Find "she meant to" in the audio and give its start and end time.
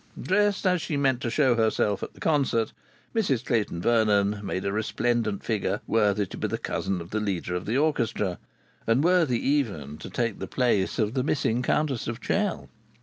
0.81-1.29